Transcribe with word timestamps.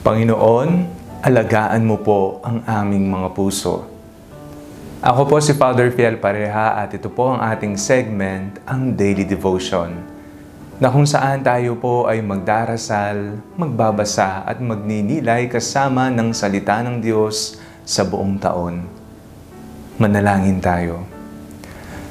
Panginoon, 0.00 0.88
alagaan 1.20 1.84
mo 1.84 2.00
po 2.00 2.40
ang 2.40 2.64
aming 2.64 3.12
mga 3.12 3.36
puso. 3.36 3.84
Ako 5.04 5.28
po 5.28 5.36
si 5.44 5.52
Father 5.52 5.92
Fiel 5.92 6.16
Pareha 6.16 6.80
at 6.80 6.96
ito 6.96 7.12
po 7.12 7.36
ang 7.36 7.44
ating 7.44 7.76
segment, 7.76 8.64
ang 8.64 8.96
Daily 8.96 9.28
Devotion, 9.28 9.92
na 10.80 10.88
kung 10.88 11.04
saan 11.04 11.44
tayo 11.44 11.76
po 11.76 12.08
ay 12.08 12.24
magdarasal, 12.24 13.44
magbabasa 13.60 14.48
at 14.48 14.56
magninilay 14.56 15.52
kasama 15.52 16.08
ng 16.08 16.32
salita 16.32 16.80
ng 16.80 17.04
Diyos 17.04 17.60
sa 17.84 18.00
buong 18.00 18.40
taon. 18.40 18.88
Manalangin 20.00 20.64
tayo. 20.64 21.04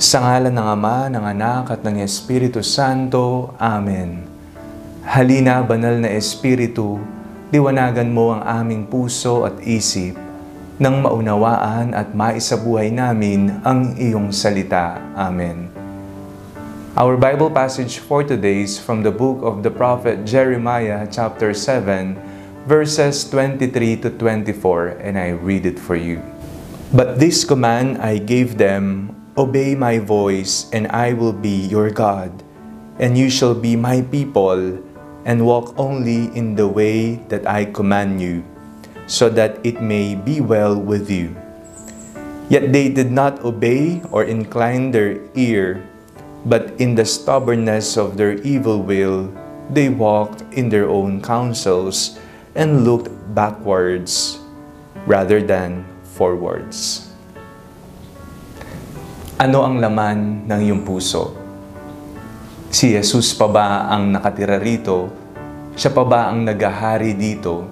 Sa 0.00 0.24
ngalan 0.24 0.56
ng 0.56 0.68
Ama, 0.72 1.12
ng 1.12 1.24
Anak 1.36 1.76
at 1.76 1.80
ng 1.84 2.00
Espiritu 2.00 2.64
Santo. 2.64 3.52
Amen. 3.60 4.24
Halina, 5.04 5.60
banal 5.60 6.00
na 6.00 6.08
Espiritu, 6.08 6.96
liwanagan 7.52 8.08
mo 8.08 8.32
ang 8.32 8.42
aming 8.64 8.88
puso 8.88 9.44
at 9.44 9.60
isip 9.60 10.16
nang 10.80 11.04
maunawaan 11.04 11.94
at 11.94 12.16
maisabuhay 12.16 12.90
namin 12.90 13.62
ang 13.62 13.94
iyong 13.94 14.34
salita. 14.34 14.98
Amen. 15.14 15.70
Our 16.94 17.18
Bible 17.18 17.50
passage 17.50 17.98
for 17.98 18.22
today 18.22 18.62
is 18.62 18.78
from 18.78 19.02
the 19.02 19.10
book 19.10 19.42
of 19.42 19.66
the 19.66 19.70
prophet 19.70 20.22
Jeremiah 20.22 21.06
chapter 21.10 21.50
7 21.50 22.14
verses 22.70 23.26
23 23.28 24.06
to 24.06 24.10
24 24.14 25.02
and 25.02 25.18
I 25.18 25.34
read 25.34 25.66
it 25.66 25.78
for 25.78 25.98
you. 25.98 26.22
But 26.94 27.18
this 27.18 27.42
command 27.42 27.98
I 27.98 28.22
gave 28.22 28.56
them, 28.56 29.10
obey 29.34 29.74
my 29.74 29.98
voice 29.98 30.70
and 30.70 30.86
I 30.94 31.12
will 31.12 31.34
be 31.34 31.66
your 31.66 31.90
God 31.90 32.30
and 33.02 33.18
you 33.18 33.26
shall 33.26 33.54
be 33.54 33.74
my 33.74 34.02
people 34.06 34.78
and 35.24 35.44
walk 35.44 35.72
only 35.76 36.28
in 36.36 36.54
the 36.56 36.68
way 36.68 37.16
that 37.28 37.48
I 37.48 37.64
command 37.64 38.20
you, 38.20 38.44
so 39.06 39.28
that 39.32 39.58
it 39.64 39.80
may 39.80 40.14
be 40.14 40.40
well 40.40 40.76
with 40.76 41.10
you. 41.10 41.36
Yet 42.48 42.72
they 42.72 42.92
did 42.92 43.10
not 43.10 43.40
obey 43.40 44.04
or 44.12 44.24
incline 44.24 44.92
their 44.92 45.16
ear, 45.34 45.80
but 46.44 46.76
in 46.76 46.94
the 46.94 47.04
stubbornness 47.04 47.96
of 47.96 48.16
their 48.16 48.36
evil 48.44 48.84
will, 48.84 49.32
they 49.72 49.88
walked 49.88 50.44
in 50.52 50.68
their 50.68 50.88
own 50.88 51.24
counsels 51.24 52.20
and 52.54 52.84
looked 52.84 53.10
backwards 53.34 54.38
rather 55.08 55.40
than 55.40 55.84
forwards. 56.04 57.08
Ano 59.40 59.64
ang 59.64 59.80
laman 59.80 60.46
ng 60.46 60.60
iyong 60.62 60.84
puso? 60.84 61.43
Si 62.74 62.90
Jesus 62.90 63.38
pa 63.38 63.46
ba 63.46 63.86
ang 63.86 64.10
nakatira 64.10 64.58
rito? 64.58 65.06
Siya 65.78 65.94
pa 65.94 66.02
ba 66.02 66.26
ang 66.26 66.42
nagahari 66.42 67.14
dito? 67.14 67.70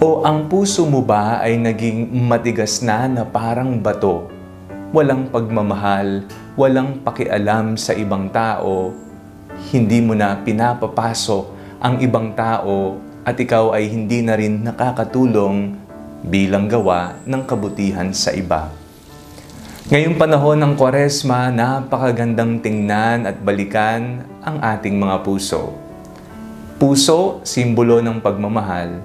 O 0.00 0.24
ang 0.24 0.48
puso 0.48 0.88
mo 0.88 1.04
ba 1.04 1.44
ay 1.44 1.60
naging 1.60 2.08
matigas 2.24 2.80
na 2.80 3.04
na 3.04 3.28
parang 3.28 3.76
bato? 3.76 4.32
Walang 4.96 5.28
pagmamahal, 5.28 6.24
walang 6.56 7.04
pakialam 7.04 7.76
sa 7.76 7.92
ibang 7.92 8.32
tao, 8.32 8.96
hindi 9.76 10.00
mo 10.00 10.16
na 10.16 10.40
pinapapasok 10.40 11.76
ang 11.76 12.00
ibang 12.00 12.32
tao 12.32 12.96
at 13.28 13.36
ikaw 13.36 13.76
ay 13.76 13.92
hindi 13.92 14.24
na 14.24 14.40
rin 14.40 14.64
nakakatulong 14.64 15.76
bilang 16.24 16.64
gawa 16.64 17.12
ng 17.28 17.44
kabutihan 17.44 18.08
sa 18.16 18.32
iba. 18.32 18.72
Ngayong 19.88 20.20
panahon 20.20 20.60
ng 20.60 20.76
Kwaresma, 20.76 21.48
napakagandang 21.48 22.60
tingnan 22.60 23.24
at 23.24 23.40
balikan 23.40 24.20
ang 24.44 24.60
ating 24.60 25.00
mga 25.00 25.24
puso. 25.24 25.80
Puso, 26.76 27.40
simbolo 27.40 28.04
ng 28.04 28.20
pagmamahal. 28.20 29.00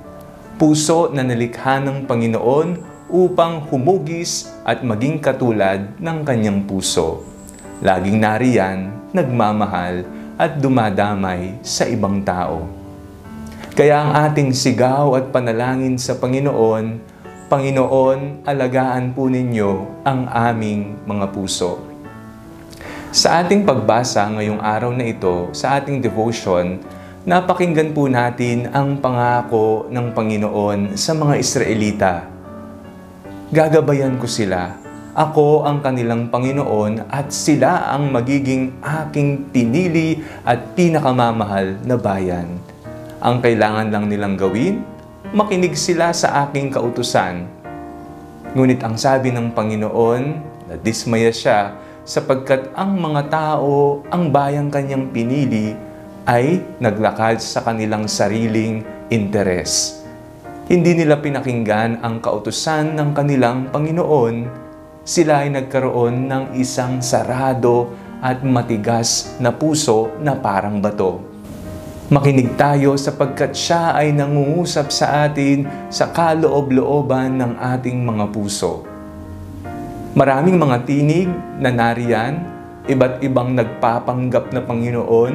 Puso 0.60 1.08
na 1.16 1.24
nalikha 1.24 1.80
ng 1.80 2.04
Panginoon 2.04 2.84
upang 3.08 3.64
humugis 3.72 4.52
at 4.68 4.84
maging 4.84 5.24
katulad 5.24 5.88
ng 6.04 6.18
kanyang 6.28 6.68
puso. 6.68 7.24
Laging 7.80 8.20
nariyan, 8.20 8.92
nagmamahal 9.16 10.04
at 10.36 10.60
dumadamay 10.60 11.64
sa 11.64 11.88
ibang 11.88 12.28
tao. 12.28 12.68
Kaya 13.72 14.04
ang 14.04 14.12
ating 14.28 14.52
sigaw 14.52 15.16
at 15.16 15.32
panalangin 15.32 15.96
sa 15.96 16.20
Panginoon 16.20 17.13
Panginoon, 17.54 18.50
alagaan 18.50 19.14
po 19.14 19.30
ninyo 19.30 20.02
ang 20.02 20.26
aming 20.26 21.06
mga 21.06 21.30
puso. 21.30 21.86
Sa 23.14 23.46
ating 23.46 23.62
pagbasa 23.62 24.26
ngayong 24.26 24.58
araw 24.58 24.90
na 24.90 25.06
ito, 25.06 25.54
sa 25.54 25.78
ating 25.78 26.02
devotion, 26.02 26.82
napakinggan 27.30 27.94
po 27.94 28.10
natin 28.10 28.74
ang 28.74 28.98
pangako 28.98 29.86
ng 29.86 30.18
Panginoon 30.18 30.98
sa 30.98 31.14
mga 31.14 31.34
Israelita. 31.38 32.14
Gagabayan 33.54 34.18
ko 34.18 34.26
sila. 34.26 34.74
Ako 35.14 35.70
ang 35.70 35.86
kanilang 35.86 36.34
Panginoon 36.34 37.06
at 37.06 37.30
sila 37.30 37.86
ang 37.94 38.10
magiging 38.10 38.82
aking 38.82 39.54
pinili 39.54 40.26
at 40.42 40.74
pinakamamahal 40.74 41.78
na 41.86 42.02
bayan. 42.02 42.50
Ang 43.22 43.46
kailangan 43.46 43.94
lang 43.94 44.10
nilang 44.10 44.42
gawin, 44.42 44.82
makinig 45.32 45.80
sila 45.80 46.12
sa 46.12 46.44
aking 46.44 46.68
kautusan. 46.68 47.48
Ngunit 48.52 48.84
ang 48.84 49.00
sabi 49.00 49.32
ng 49.32 49.56
Panginoon, 49.56 50.24
na 50.68 50.76
dismaya 50.80 51.32
siya 51.32 51.80
sapagkat 52.04 52.76
ang 52.76 53.00
mga 53.00 53.32
tao, 53.32 54.04
ang 54.12 54.28
bayang 54.28 54.68
kanyang 54.68 55.08
pinili, 55.16 55.72
ay 56.28 56.60
naglakad 56.80 57.40
sa 57.40 57.64
kanilang 57.64 58.08
sariling 58.08 58.84
interes. 59.08 60.04
Hindi 60.68 61.04
nila 61.04 61.20
pinakinggan 61.20 62.00
ang 62.00 62.24
kautusan 62.24 62.96
ng 62.96 63.12
kanilang 63.12 63.68
Panginoon. 63.72 64.36
Sila 65.04 65.44
ay 65.44 65.52
nagkaroon 65.52 66.32
ng 66.32 66.44
isang 66.56 67.04
sarado 67.04 67.92
at 68.24 68.40
matigas 68.48 69.36
na 69.44 69.52
puso 69.52 70.16
na 70.24 70.32
parang 70.40 70.80
bato. 70.80 71.33
Makinig 72.12 72.60
tayo 72.60 73.00
sapagkat 73.00 73.56
siya 73.56 73.96
ay 73.96 74.12
nangungusap 74.12 74.92
sa 74.92 75.24
atin 75.24 75.64
sa 75.88 76.12
kaloob-looban 76.12 77.40
ng 77.40 77.56
ating 77.56 78.04
mga 78.04 78.28
puso. 78.28 78.84
Maraming 80.12 80.60
mga 80.60 80.84
tinig 80.84 81.32
na 81.64 81.72
nariyan, 81.72 82.44
iba't 82.92 83.24
ibang 83.24 83.56
nagpapanggap 83.56 84.52
na 84.52 84.60
Panginoon, 84.60 85.34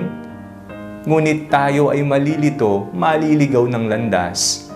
ngunit 1.09 1.49
tayo 1.49 1.89
ay 1.89 2.05
malilito, 2.05 2.93
maliligaw 2.93 3.65
ng 3.65 3.85
landas. 3.89 4.69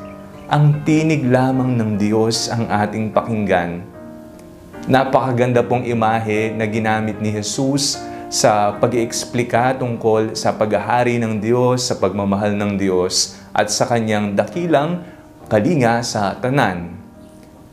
Ang 0.49 0.81
tinig 0.89 1.29
lamang 1.29 1.77
ng 1.77 2.01
Diyos 2.01 2.49
ang 2.49 2.73
ating 2.73 3.13
pakinggan. 3.13 3.85
Napakaganda 4.89 5.61
pong 5.61 5.85
imahe 5.85 6.57
na 6.57 6.65
ginamit 6.65 7.21
ni 7.21 7.37
Jesus 7.37 8.01
sa 8.33 8.73
pag-iexplika 8.81 9.77
tungkol 9.77 10.33
sa 10.33 10.57
paghahari 10.57 11.21
ng 11.21 11.37
Diyos, 11.37 11.85
sa 11.85 12.01
pagmamahal 12.01 12.57
ng 12.57 12.81
Diyos, 12.81 13.37
at 13.53 13.69
sa 13.69 13.85
kanyang 13.85 14.33
dakilang 14.33 15.05
kalinga 15.53 16.01
sa 16.01 16.33
tanan, 16.41 16.97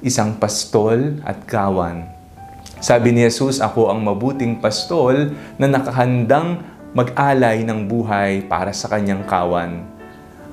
isang 0.04 0.36
pastol 0.36 1.24
at 1.24 1.48
kawan. 1.48 2.04
Sabi 2.84 3.16
ni 3.16 3.24
Jesus, 3.24 3.64
ako 3.64 3.88
ang 3.88 4.04
mabuting 4.04 4.60
pastol 4.60 5.32
na 5.56 5.72
nakahandang 5.72 6.60
mag-alay 6.92 7.64
ng 7.64 7.88
buhay 7.88 8.44
para 8.44 8.76
sa 8.76 8.92
kanyang 8.92 9.24
kawan. 9.24 9.88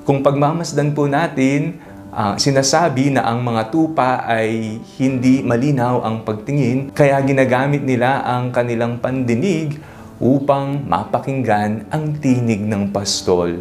Kung 0.07 0.23
pagmamasdan 0.23 0.95
po 0.95 1.11
natin, 1.11 1.83
uh, 2.15 2.39
sinasabi 2.39 3.11
na 3.11 3.27
ang 3.27 3.43
mga 3.43 3.75
tupa 3.75 4.23
ay 4.23 4.79
hindi 5.03 5.43
malinaw 5.43 6.07
ang 6.07 6.23
pagtingin, 6.23 6.95
kaya 6.95 7.19
ginagamit 7.27 7.83
nila 7.83 8.23
ang 8.23 8.55
kanilang 8.55 9.03
pandinig 9.03 9.96
upang 10.17 10.85
mapakinggan 10.89 11.85
ang 11.93 12.17
tinig 12.17 12.65
ng 12.65 12.89
pastol. 12.89 13.61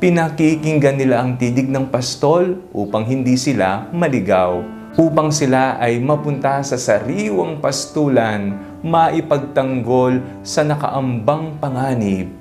Pinakikinggan 0.00 0.96
nila 0.96 1.20
ang 1.20 1.36
tinig 1.36 1.68
ng 1.68 1.92
pastol 1.92 2.56
upang 2.72 3.04
hindi 3.04 3.36
sila 3.36 3.84
maligaw, 3.92 4.64
upang 4.96 5.28
sila 5.28 5.76
ay 5.76 6.00
mapunta 6.00 6.64
sa 6.64 6.80
sariwang 6.80 7.60
pastulan, 7.60 8.56
maipagtanggol 8.80 10.24
sa 10.40 10.64
nakaambang 10.64 11.60
panganib. 11.60 12.32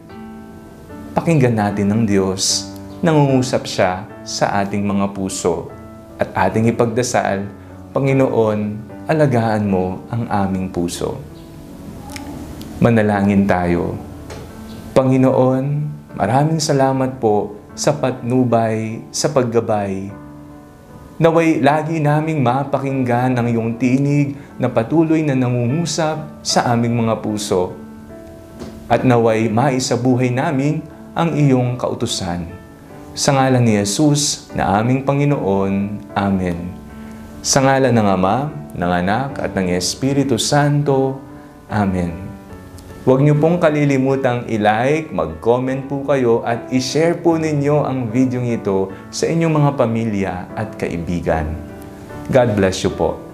Pakinggan 1.11 1.59
natin 1.59 1.91
ng 1.91 2.03
Diyos, 2.07 2.71
nangungusap 3.03 3.67
siya 3.67 4.07
sa 4.23 4.63
ating 4.63 4.88
mga 4.88 5.11
puso 5.11 5.67
at 6.15 6.31
ating 6.47 6.71
ipagdasal, 6.71 7.44
Panginoon, 7.91 8.59
alagaan 9.09 9.67
mo 9.67 10.03
ang 10.11 10.27
aming 10.29 10.71
puso. 10.71 11.38
Manalangin 12.79 13.43
tayo. 13.43 13.99
Panginoon, 14.95 15.65
maraming 16.15 16.63
salamat 16.63 17.19
po 17.19 17.59
sa 17.75 17.91
patnubay, 17.91 19.03
sa 19.11 19.27
paggabay. 19.35 20.07
Naway 21.19 21.59
lagi 21.59 21.99
naming 21.99 22.39
mapakinggan 22.39 23.35
ang 23.35 23.51
iyong 23.51 23.75
tinig 23.75 24.39
na 24.55 24.71
patuloy 24.71 25.19
na 25.27 25.35
nangungusap 25.35 26.39
sa 26.39 26.71
aming 26.71 27.03
mga 27.03 27.19
puso. 27.19 27.75
At 28.87 29.03
naway 29.03 29.51
maisabuhay 29.51 30.31
namin 30.31 30.79
ang 31.11 31.35
iyong 31.35 31.75
kautusan. 31.75 32.47
Sa 33.11 33.35
ngalan 33.35 33.59
ni 33.59 33.75
Jesus 33.75 34.47
na 34.55 34.79
aming 34.79 35.03
Panginoon. 35.03 35.99
Amen. 36.15 36.71
Sa 37.43 37.59
ngalan 37.59 37.91
ng 37.91 38.07
Ama, 38.07 38.37
ng 38.71 38.91
Anak 39.03 39.35
at 39.35 39.51
ng 39.51 39.67
Espiritu 39.75 40.39
Santo. 40.39 41.19
Amen. 41.67 42.28
Huwag 43.07 43.23
niyo 43.23 43.39
pong 43.39 43.63
kalilimutang 43.63 44.43
i-like, 44.51 45.15
mag-comment 45.15 45.87
po 45.87 46.03
kayo 46.03 46.43
at 46.43 46.67
i-share 46.67 47.15
po 47.15 47.39
ninyo 47.39 47.87
ang 47.87 48.11
video 48.11 48.43
ito 48.43 48.91
sa 49.07 49.23
inyong 49.23 49.55
mga 49.55 49.71
pamilya 49.79 50.33
at 50.51 50.75
kaibigan. 50.75 51.47
God 52.27 52.59
bless 52.59 52.83
you 52.83 52.91
po. 52.91 53.28